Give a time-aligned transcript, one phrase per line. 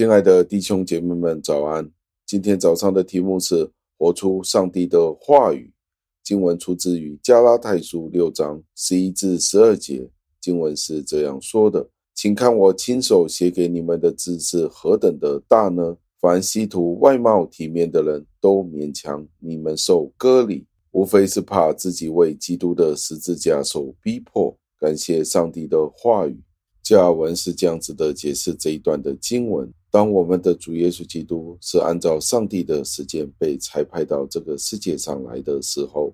[0.00, 1.86] 亲爱的弟兄姐妹们，早安！
[2.24, 3.70] 今天早上的题目是
[4.00, 5.70] “活出上帝的话语”。
[6.24, 10.08] 经文出自于加拉太书六章十一至十二节。
[10.40, 15.94] 经文是这样说的：“请看我亲手写给你们的字是何等的大呢？
[16.18, 24.56] 凡希图外貌体面的人都勉强你们受割礼，无非是怕自己为基督的十字架受逼迫。
[24.78, 26.40] 感谢上帝的话语。”
[26.90, 29.72] 加文是这样子的解释这一段的经文。
[29.92, 36.12] 当我们的主耶稣基督是按照上帝的时间被差派到这个世界上来的时候，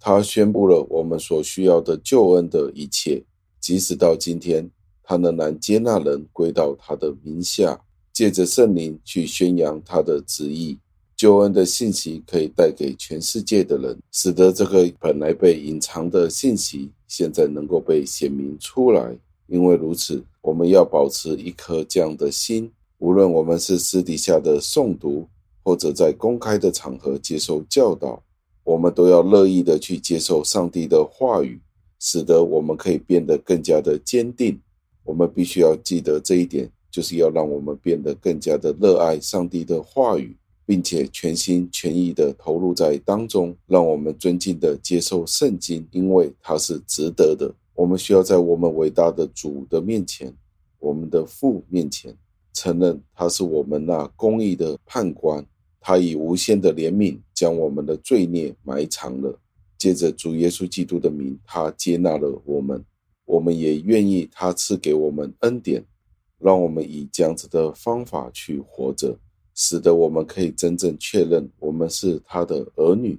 [0.00, 3.22] 他宣布了我们所需要的救恩的一切。
[3.60, 4.68] 即使到今天，
[5.04, 7.80] 他仍然接纳人归到他的名下，
[8.12, 10.76] 借着圣灵去宣扬他的旨意。
[11.16, 19.16] 救恩的信息可以带给全世界的人，使得这个本来被隐藏的信息现在能够被显明出来。
[19.50, 22.70] 因为如此，我们要保持一颗这样的心。
[22.98, 25.26] 无论我们是私底下的诵读，
[25.64, 28.22] 或者在公开的场合接受教导，
[28.62, 31.60] 我们都要乐意的去接受上帝的话语，
[31.98, 34.60] 使得我们可以变得更加的坚定。
[35.02, 47.52] 我们必须要记得这一点，就是要让我们变得更加的热爱上帝的话语，并且全心全意的投入在当中，让我们尊敬的接受圣经，因为它是值得的。
[47.80, 50.30] 我们需要在我们伟大的主的面前，
[50.78, 52.14] 我们的父面前。
[52.52, 55.42] 承认他是我们那公义的判官，
[55.80, 59.34] 他以无限的怜悯将我们的罪孽埋藏了。
[59.78, 62.84] 借着主耶稣基督的名，他接纳了我们，
[63.24, 65.82] 我们也愿意他赐给我们恩典，
[66.38, 69.18] 让我们以这样子的方法去活着，
[69.54, 73.18] 使得我们可以真正确认我们是他的儿女，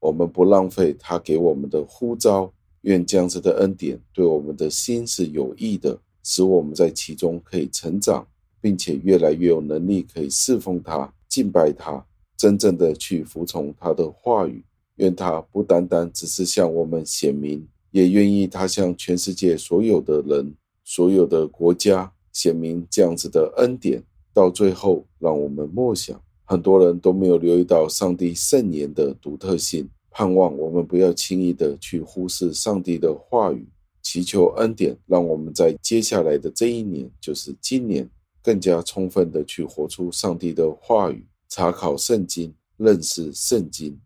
[0.00, 2.52] 我们不浪费他给我们的呼召。
[2.82, 8.26] 愿这样子的恩典对我们的心是有益的，使我们在其中可以成长。
[8.62, 12.04] 并且越来越有能力可以侍奉他、敬拜他，
[12.36, 14.62] 真正的去服从他的话语。
[14.96, 20.54] 愿他不单单只是向我们显明，也愿意他向全世界所有的人、
[20.84, 24.02] 所有的国家显明这样子的恩典。
[24.34, 29.88] 到最后，让我们默想，很多人都没有留意到上帝圣言的独特性。
[30.10, 33.66] 盼望我们不要轻易的去忽视上帝的话语，
[34.02, 38.08] 祈求恩典，让我们在接下来的这一年，就是今年。
[38.42, 44.00] 更加充分的去活出上帝的话语，查考圣经，认识圣经，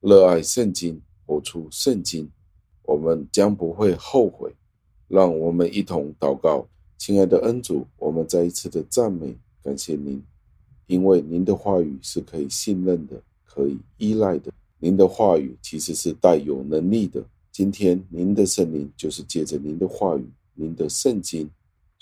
[0.00, 2.30] 热爱圣经，活出圣经，
[2.84, 4.54] 我们将不会后悔。
[5.08, 6.68] 让我们一同祷告，
[6.98, 10.22] 亲爱的恩主，我们再一次的赞美，感谢您，
[10.86, 14.52] 因为您的话语是可以信任的，可以依赖的。
[14.82, 17.22] 您的话语其实是带有能力的。
[17.52, 21.48] 今天您的圣灵就是借着您的话语，您的圣经。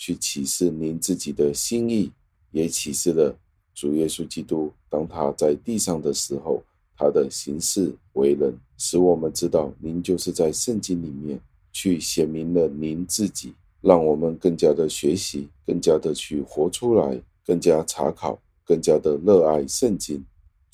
[0.00, 2.12] 去启示您自己的心意，
[2.52, 3.36] 也启示了
[3.74, 4.72] 主耶稣基督。
[4.88, 6.62] 当他在地上的时候，
[6.96, 11.40] 他的行事为人，使我们知道您就是在圣经里面
[11.72, 20.24] 去显明了您自己，让我们更加的学习，更加的去活出来，更加查考，更加的热爱圣经。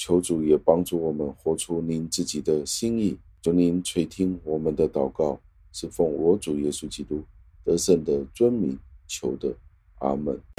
[0.07, 3.17] 求主也帮助我们活出您自己的心意。
[3.41, 5.41] 求您垂听我们的祷告，
[5.73, 7.23] 是奉我主耶稣基督
[7.65, 8.79] 得胜的尊名。
[9.07, 9.57] 求的，
[10.01, 10.54] 阿门。